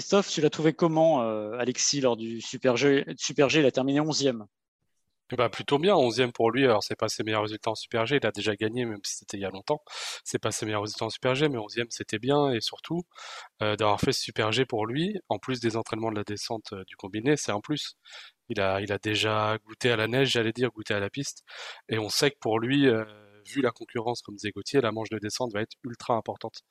[0.00, 4.00] Christophe, tu l'as trouvé comment, euh, Alexis, lors du Super G, Super Il a terminé
[4.00, 4.46] 11e.
[5.36, 6.64] bah plutôt bien, 11e pour lui.
[6.64, 9.18] Alors c'est pas ses meilleurs résultats en Super G, il a déjà gagné même si
[9.18, 9.82] c'était il y a longtemps.
[10.24, 13.02] C'est pas ses meilleurs résultats en Super G, mais 11e c'était bien et surtout
[13.60, 16.72] euh, d'avoir fait ce Super G pour lui, en plus des entraînements de la descente
[16.72, 17.98] euh, du combiné, c'est un plus.
[18.48, 21.44] Il a il a déjà goûté à la neige, j'allais dire, goûté à la piste
[21.90, 22.88] et on sait que pour lui
[23.46, 26.62] vu la concurrence comme disait Gauthier, la manche de descente va être ultra importante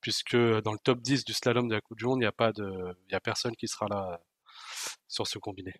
[0.00, 2.32] puisque dans le top 10 du slalom de la Coupe du monde, il n'y a
[2.32, 2.64] pas de
[3.08, 4.20] il y a personne qui sera là
[5.08, 5.74] sur ce combiné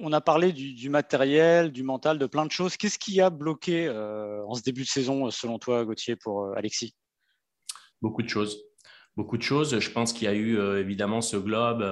[0.00, 2.76] on a parlé du, matériel, du mental, de plein de choses.
[2.76, 6.54] Qu'est-ce qui a bloqué euh, en ce début de saison, selon toi, Gauthier, pour euh,
[6.56, 6.94] Alexis?
[8.00, 8.62] Beaucoup de choses.
[9.16, 9.78] Beaucoup de choses.
[9.78, 11.84] Je pense qu'il y a eu euh, évidemment ce globe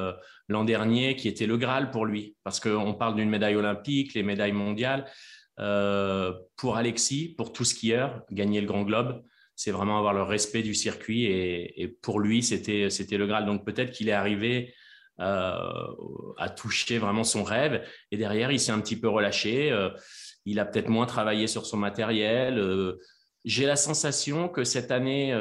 [0.48, 4.22] l'an dernier qui était le Graal pour lui, parce qu'on parle d'une médaille olympique, les
[4.22, 5.06] médailles mondiales.
[6.56, 9.22] Pour Alexis, pour tout skieur, gagner le Grand Globe,
[9.56, 13.44] c'est vraiment avoir le respect du circuit et, pour lui, c'était le Graal.
[13.44, 14.72] Donc peut-être qu'il est arrivé
[15.20, 15.92] euh,
[16.36, 17.84] a touché vraiment son rêve.
[18.12, 19.72] Et derrière, il s'est un petit peu relâché.
[19.72, 19.90] Euh,
[20.44, 22.58] il a peut-être moins travaillé sur son matériel.
[22.58, 23.00] Euh,
[23.44, 25.36] j'ai la sensation que cette année,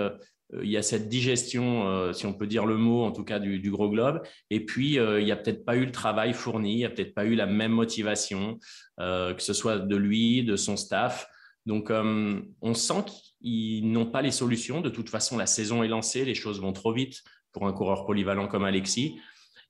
[0.53, 3.69] il y a cette digestion, si on peut dire le mot, en tout cas du,
[3.69, 4.21] gros globe.
[4.49, 7.13] Et puis, il n'y a peut-être pas eu le travail fourni, il n'y a peut-être
[7.13, 8.57] pas eu la même motivation,
[8.97, 11.27] que ce soit de lui, de son staff.
[11.65, 13.03] Donc, on sent
[13.41, 14.79] qu'ils n'ont pas les solutions.
[14.79, 18.05] De toute façon, la saison est lancée, les choses vont trop vite pour un coureur
[18.05, 19.19] polyvalent comme Alexis.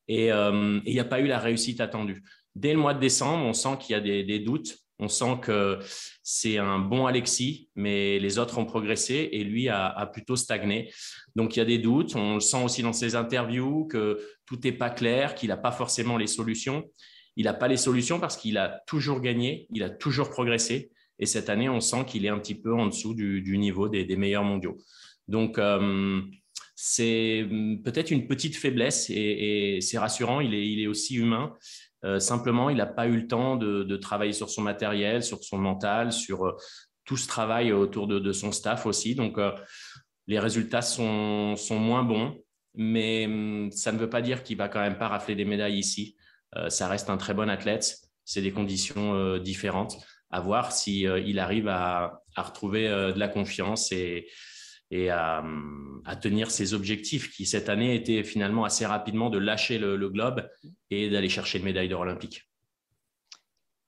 [0.09, 2.23] Euh, et il n'y a pas eu la réussite attendue.
[2.55, 4.77] Dès le mois de décembre, on sent qu'il y a des, doutes.
[4.99, 5.79] On sent que
[6.23, 10.91] c'est un bon Alexis, mais les autres ont progressé et lui a, plutôt stagné.
[11.35, 12.15] Donc il y a des doutes.
[12.15, 15.71] On le sent aussi dans ses interviews que tout n'est pas clair, qu'il n'a pas
[15.71, 16.83] forcément les solutions.
[17.35, 20.89] Il n'a pas les solutions parce qu'il a toujours gagné, il a toujours progressé.
[21.19, 24.15] Et cette année, on sent qu'il est un petit peu en dessous du, niveau des,
[24.15, 24.77] meilleurs mondiaux.
[25.27, 26.21] Donc, euh,
[26.75, 31.53] c'est hum, peut-être une petite faiblesse et, c'est rassurant, il est, aussi humain.
[32.07, 35.57] Euh, simplement, il n'a pas eu le temps de, travailler sur son matériel, sur son
[35.57, 36.55] mental, sur euh,
[37.05, 39.13] tout ce travail autour de, son staff aussi.
[39.13, 39.51] Donc, euh,
[40.27, 42.37] les résultats sont, moins bons,
[42.75, 45.77] mais hum, ça ne veut pas dire qu'il va quand même pas rafler des médailles
[45.77, 46.15] ici.
[46.69, 47.97] ça reste un très bon athlète.
[48.23, 49.97] C'est des conditions différentes.
[50.29, 54.27] À voir s'il il arrive à, à retrouver de la confiance et,
[54.91, 55.43] et à,
[56.21, 60.49] tenir ses objectifs qui cette année étaient finalement assez rapidement de lâcher le, globe
[60.89, 62.49] et d'aller chercher une médaille d'or olympique.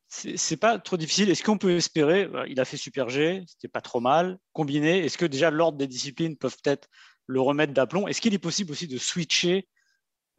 [0.10, 1.30] C'est pas trop difficile.
[1.30, 4.40] Est-ce qu'on peut espérer Il a fait Super G, c'était pas trop mal.
[4.54, 6.90] Combiné, est-ce que déjà l'ordre des disciplines peuvent peut-être
[7.28, 8.08] le remettre d'aplomb?
[8.08, 9.68] Est-ce qu'il est possible aussi de switcher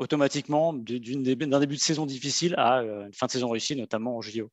[0.00, 4.22] automatiquement d'un début de saison difficile à euh, une fin de saison réussie, notamment en
[4.22, 4.50] JO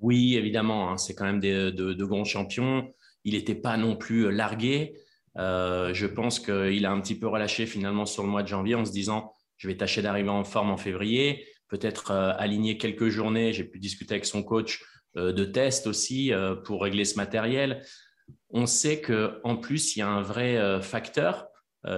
[0.00, 0.90] Oui, évidemment.
[0.90, 0.98] Hein.
[0.98, 2.92] c'est quand même de, de, grands champions
[3.26, 4.94] il n'était pas non plus euh, largué.
[5.36, 8.74] Euh, je pense qu'il a un petit peu relâché finalement sur le mois de janvier
[8.74, 13.08] en se disant je vais tâcher d'arriver en forme en février, peut-être euh, aligner quelques
[13.08, 13.52] journées.
[13.52, 14.82] J'ai pu discuter avec son coach
[15.14, 16.30] de test aussi
[16.66, 17.82] pour régler ce matériel.
[18.50, 21.46] On sait qu'en plus, il y a un vrai facteur,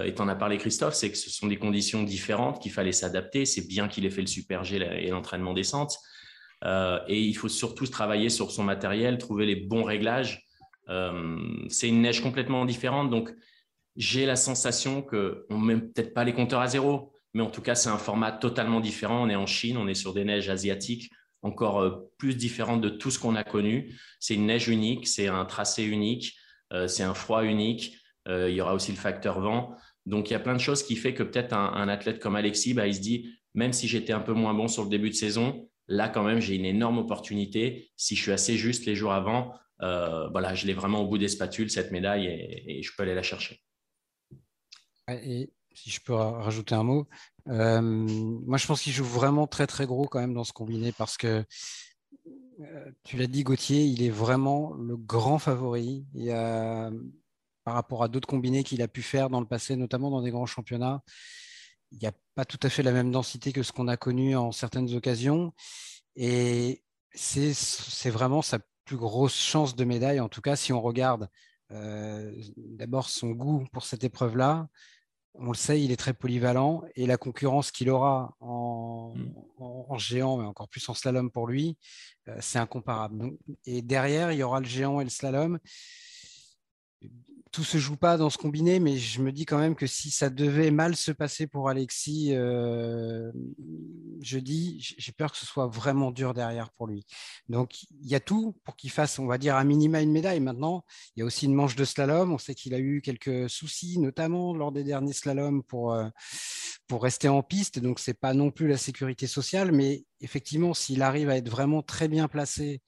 [0.05, 2.93] et tu en as parlé Christophe, c'est que ce sont des conditions différentes, qu'il fallait
[2.93, 3.43] s'adapter.
[3.43, 5.97] C'est bien qu'il ait fait le super G et l'entraînement descente.
[6.63, 10.48] et il faut surtout travailler sur son matériel, trouver les bons réglages
[11.69, 13.09] c'est une neige complètement différente.
[13.09, 13.31] Donc,
[13.95, 17.61] j'ai la sensation qu'on ne met peut-être pas les compteurs à zéro, mais en tout
[17.61, 19.23] cas, c'est un format totalement différent.
[19.23, 22.89] On est en Chine, on est sur des neiges asiatiques encore euh, plus différentes de
[22.89, 23.97] tout ce qu'on a connu.
[24.19, 26.35] C'est une neige unique, c'est un tracé unique,
[26.73, 27.95] euh, c'est un froid unique.
[28.27, 29.75] il y aura aussi le facteur vent.
[30.05, 32.73] Donc, il y a plein de choses qui fait que peut-être un, athlète comme Alexis,
[32.73, 35.15] bah, il se dit, même si j'étais un peu moins bon sur le début de
[35.15, 37.91] saison, là, quand même, j'ai une énorme opportunité.
[37.95, 41.17] Si je suis assez juste les jours avant, euh, voilà, je l'ai vraiment au bout
[41.17, 43.61] des spatules, cette médaille, et, je peux aller la chercher.
[45.09, 47.07] Et si je peux rajouter un mot,
[47.47, 50.91] euh, moi je pense qu'il joue vraiment très très gros quand même dans ce combiné
[50.91, 51.43] parce que
[52.61, 56.05] euh, tu l'as dit Gauthier, il est vraiment le grand favori.
[57.65, 60.31] Par rapport à d'autres combinés qu'il a pu faire dans le passé, notamment dans des
[60.31, 61.03] grands championnats,
[61.91, 64.35] il n'y a pas tout à fait la même densité que ce qu'on a connu
[64.35, 65.53] en certaines occasions.
[66.15, 71.29] Et c'est vraiment sa plus grosse chance de médaille, en tout cas si on regarde
[71.71, 74.67] euh, d'abord son goût pour cette épreuve-là.
[75.35, 79.99] On le sait, il est très polyvalent et la concurrence qu'il aura en, mm.
[79.99, 81.77] géant, mais encore plus en slalom pour lui,
[82.29, 83.37] euh, c'est incomparable.
[83.67, 85.59] et derrière, il y aura le géant et le slalom
[87.51, 90.11] tout se joue pas dans ce combiné, mais je me dis quand même que si
[90.11, 93.31] ça devait mal se passer pour Alexis euh,
[94.21, 97.05] jeudi, j'ai peur que ce soit vraiment dur derrière pour lui.
[97.47, 100.39] Donc il y a tout pour qu'il fasse, on va dire, à minima une médaille.
[100.39, 100.83] Maintenant,
[101.15, 102.31] il y a aussi une manche de slalom.
[102.31, 106.07] On sait qu'il a eu quelques soucis, notamment lors des derniers slaloms pour, euh,
[106.87, 107.79] pour rester en piste.
[107.79, 111.81] Donc c'est pas non plus la sécurité sociale, mais effectivement, s'il arrive à être vraiment
[111.81, 112.81] très bien placé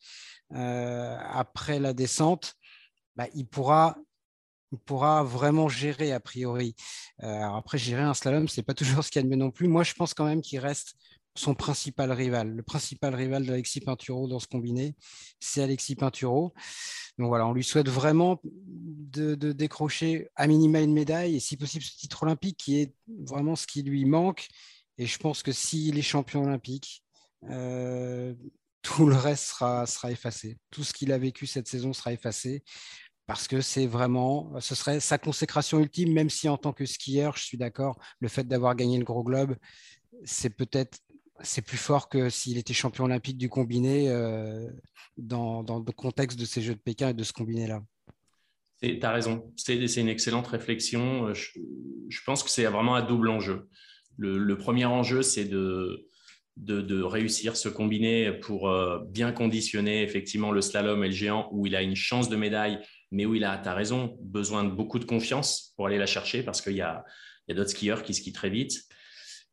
[0.53, 2.55] après la descente,
[3.15, 3.95] bah, il pourra
[4.77, 6.75] pourra vraiment gérer a priori.
[7.19, 9.51] alors après, gérer un slalom, c'est pas toujours ce qu'il y a de mieux non
[9.51, 9.67] plus.
[9.67, 10.95] Moi, je pense quand même qu'il reste
[11.35, 12.55] son principal rival.
[12.55, 14.95] Le principal rival d'Alexis Pinturo dans ce combiné,
[15.39, 16.53] c'est Alexis Pinturo.
[17.17, 21.83] Donc voilà, on lui souhaite vraiment de, décrocher à minima une médaille et si possible
[21.83, 24.47] ce titre olympique qui est vraiment ce qui lui manque.
[24.97, 27.03] Et je pense que s'il est champion olympique,
[27.49, 28.33] euh,
[28.81, 30.57] tout le reste sera effacé.
[30.69, 32.63] Tout ce qu'il a vécu cette saison sera effacé
[33.27, 37.37] parce que c'est vraiment, ce serait sa consécration ultime, même si en tant que skieur,
[37.37, 39.55] je suis d'accord, le fait d'avoir gagné le gros globe,
[40.25, 40.99] c'est peut-être
[41.43, 44.67] c'est plus fort que s'il était champion olympique du combiné euh,
[45.17, 47.81] dans, le contexte de ces Jeux de Pékin et de ce combiné-là.
[48.81, 51.27] Tu as raison, c'est une excellente réflexion.
[51.27, 53.67] Euh, je, pense que c'est vraiment un double enjeu.
[54.17, 56.07] Le, premier enjeu, c'est de,
[57.03, 61.75] réussir ce combiné pour euh, bien conditionner effectivement le slalom et le géant, où il
[61.75, 62.79] a une chance de médaille,
[63.11, 66.05] mais où il a, tu as raison, besoin de beaucoup de confiance pour aller la
[66.05, 67.03] chercher, parce qu'il y a,
[67.47, 68.83] y a d'autres skieurs qui skient très vite.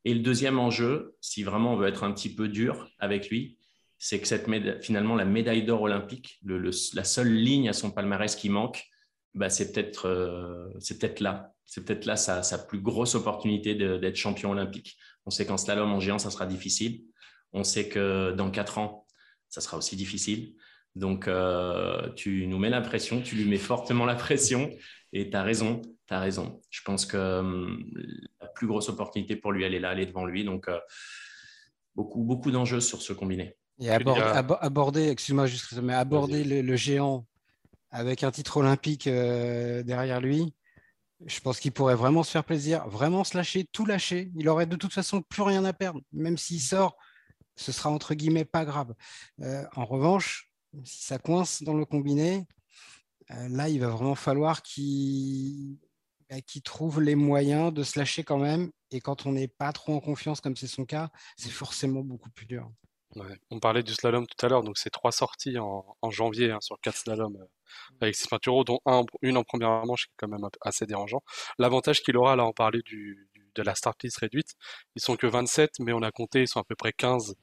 [0.05, 3.59] Et le deuxième enjeu, si vraiment on veut être un petit peu dur avec lui,
[3.99, 8.87] c'est que finalement la médaille d'or olympique, la seule ligne à son palmarès qui manque,
[9.35, 10.69] bah, c'est peut-être euh,
[11.01, 11.53] peut là.
[11.67, 14.97] C'est peut-être là sa, plus grosse opportunité d'être champion olympique.
[15.27, 17.05] On sait qu'en slalom en géant, ça sera difficile.
[17.53, 19.07] On sait que dans quatre ans,
[19.51, 20.55] ça sera aussi difficile.
[20.99, 24.71] Donc, euh, tu nous mets la pression, tu lui mets fortement la pression.
[25.13, 26.61] Et tu as raison, tu as raison.
[26.71, 27.85] Je pense que hum,
[28.41, 30.45] la plus grosse opportunité pour lui, elle est là, elle est devant lui.
[30.45, 30.79] Donc, euh,
[31.95, 33.57] beaucoup, beaucoup d'enjeux sur ce combiné.
[33.81, 37.27] Et aborder, excuse-moi juste, mais aborder le, géant
[37.93, 40.53] avec un titre olympique euh, derrière lui,
[41.27, 44.33] je pense qu'il pourrait vraiment se faire plaisir, vraiment se lâcher, tout lâcher.
[44.35, 46.01] Il aurait de toute façon plus rien à perdre.
[46.13, 46.97] Même s'il sort,
[47.55, 48.95] ce sera entre guillemets pas grave.
[49.43, 50.48] Euh, en revanche,
[50.85, 52.47] si ça coince dans le combiné,
[53.31, 54.63] euh, là, il va vraiment falloir
[56.31, 58.71] bah, qu'il trouve les moyens de se lâcher quand même.
[58.91, 62.31] Et quand on n'est pas trop en confiance, comme c'est son cas, c'est forcément beaucoup
[62.31, 62.71] plus dur.
[63.51, 66.79] On parlait du slalom tout à l'heure, donc c'est trois sorties en, janvier hein, sur
[66.81, 67.45] quatre slaloms euh,
[68.01, 68.81] avec six Pinturo, dont
[69.23, 71.23] une en première manche qui est quand même assez dérangeant.
[71.59, 72.83] L'avantage qu'il aura, là, on parlait
[73.55, 74.53] de la start list réduite,
[74.95, 77.35] ils sont que 27, mais on a compté, ils sont à peu près 15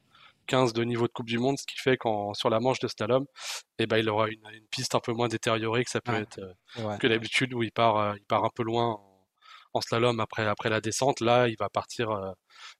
[0.46, 2.88] 15 de niveau de Coupe du Monde, ce qui fait qu'en sur la manche de
[2.88, 3.26] slalom,
[3.80, 6.98] eh ben, il aura une, piste un peu moins détériorée que ça peut être euh,
[6.98, 9.00] que d'habitude où il part, euh, il part un peu loin
[9.74, 11.20] en, slalom après, après la descente.
[11.20, 12.32] Là, il va partir euh,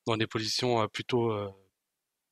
[0.08, 1.34] dans des positions plutôt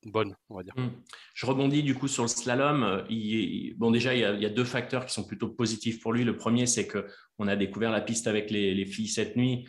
[0.05, 0.73] bonnes, on va dire.
[0.77, 0.89] Mmh.
[1.33, 3.05] Je rebondis du coup sur le slalom.
[3.09, 6.23] Il, bon, déjà, il y, a, deux facteurs qui sont plutôt positifs pour lui.
[6.23, 9.67] Le premier, c'est qu'on a découvert la piste avec les, les filles cette nuit.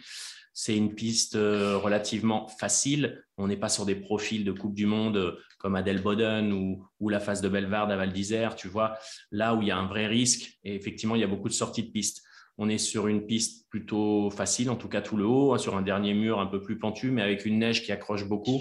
[0.57, 3.25] C'est une piste euh, relativement facile.
[3.37, 7.09] On n'est pas sur des profils de Coupe du Monde euh, comme Adèle Boden ou,
[7.09, 8.97] la phase de Belvarde à Val d'Isère, tu vois,
[9.33, 10.59] là où il y a un vrai risque.
[10.63, 12.23] Et effectivement, il y a beaucoup de sorties de piste.
[12.57, 15.77] On est sur une piste plutôt facile, en tout cas tout le haut, hein, sur
[15.77, 18.61] un dernier mur un peu plus pentu, mais avec une neige qui accroche beaucoup.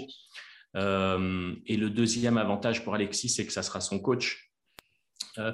[0.76, 4.50] Euh, et le deuxième avantage pour Alexis, c'est que ça sera son coach,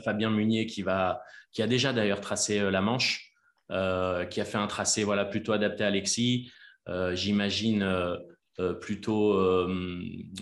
[0.04, 1.22] Fabien Munier, qui, va,
[1.52, 3.29] qui a déjà d'ailleurs tracé la manche.
[3.70, 6.50] Euh, qui a fait un tracé voilà, plutôt adapté à Alexis.
[6.88, 9.38] Euh, j'imagine euh, plutôt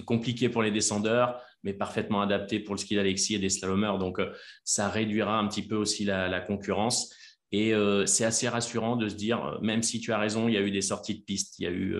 [0.06, 3.98] compliqué pour les descendeurs, mais parfaitement adapté pour le ski d'Alexis et des slalomers.
[3.98, 4.20] Donc,
[4.64, 7.14] ça réduira un petit peu aussi la, concurrence.
[7.52, 7.72] Et
[8.06, 10.72] c'est assez rassurant de se dire, même si tu as raison, il y a eu
[10.72, 11.60] des sorties de piste.
[11.60, 11.94] Il y a eu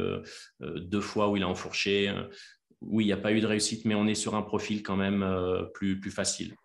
[0.60, 2.12] deux fois où il a enfourché.
[2.80, 4.96] oui, il n'y a pas eu de réussite, mais on est sur un profil quand
[4.96, 5.24] même
[5.72, 6.56] plus, plus facile.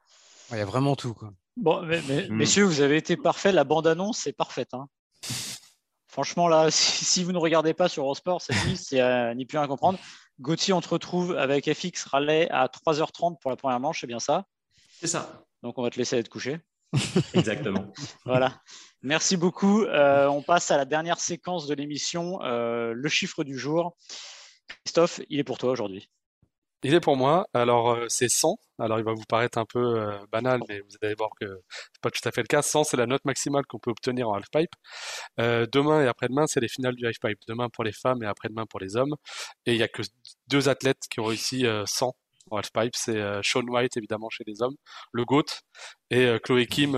[0.49, 1.13] Il y a vraiment tout.
[1.13, 1.31] Quoi.
[1.55, 2.27] Bon, hmm.
[2.31, 3.51] messieurs, vous avez été parfait.
[3.51, 4.73] La bande-annonce c'est parfaite.
[4.73, 4.87] Hein.
[6.07, 9.57] Franchement, là, si, vous ne regardez pas sur Eurosport cette nuit, c'est euh, ni plus
[9.57, 9.99] rien à comprendre.
[10.39, 14.19] Gauthier, on te retrouve avec FX Raleigh à 3h30 pour la première manche, c'est bien
[14.19, 14.45] ça?
[14.99, 15.43] C'est ça.
[15.63, 16.59] Donc, on va te laisser être couché.
[17.33, 17.91] Exactement.
[18.25, 18.61] voilà.
[19.01, 19.83] Merci beaucoup.
[19.83, 23.97] Euh, on passe à la dernière séquence de l'émission, euh, le chiffre du jour.
[24.85, 26.09] Christophe, il est pour toi aujourd'hui.
[26.83, 27.47] Il est pour moi.
[27.53, 28.57] Alors, euh, c'est 100.
[28.77, 31.45] Alors, il va vous paraître un peu euh, banal, mais vous allez voir que
[31.93, 32.61] c'est pas tout à fait le cas.
[32.61, 34.71] 100, c'est la note maximale qu'on peut obtenir en halfpipe.
[35.39, 37.39] Euh, demain et après-demain, c'est les finales du halfpipe.
[37.47, 39.15] Demain pour les femmes et après-demain pour les hommes.
[39.65, 40.01] Et il y a que
[40.47, 42.13] deux athlètes qui ont réussi 100
[42.51, 42.95] en halfpipe.
[42.95, 44.75] C'est Sean White, évidemment, chez les hommes,
[45.13, 45.61] le GOAT,
[46.11, 46.97] et Chloé Kim,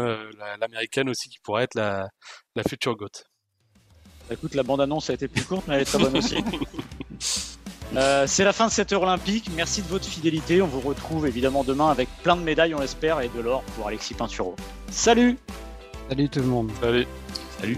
[0.60, 2.08] l'américaine aussi, qui pourrait être la,
[2.56, 3.24] la future GOAT.
[4.32, 6.38] Écoute, la bande-annonce a été plus courte, mais elle est très bonne aussi.
[7.96, 9.50] Euh, c'est la fin de cette heure olympique.
[9.56, 10.62] Merci de votre fidélité.
[10.62, 13.88] On vous retrouve évidemment demain avec plein de médailles, on l'espère, et de l'or pour
[13.88, 14.56] Alexis Pinturo.
[14.92, 15.38] Salut
[16.10, 16.72] Salut tout le monde.
[16.82, 17.08] Salut.
[17.60, 17.78] Salut.